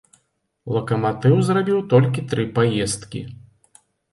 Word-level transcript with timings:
Лакаматыў 0.77 1.35
зрабіў 1.49 1.79
толькі 1.93 2.25
тры 2.33 2.49
паездкі. 2.59 3.21